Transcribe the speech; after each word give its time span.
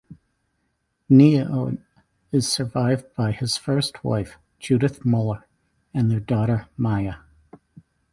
Neon 1.09 1.85
is 2.31 2.51
survived 2.51 3.05
by 3.15 3.31
his 3.31 3.55
first 3.57 4.03
wife, 4.03 4.39
Judith 4.57 5.05
Muller 5.05 5.45
and 5.93 6.09
their 6.09 6.19
daughter 6.19 6.67
Maya. 6.75 7.17